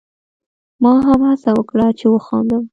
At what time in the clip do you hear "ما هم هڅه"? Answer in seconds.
0.83-1.51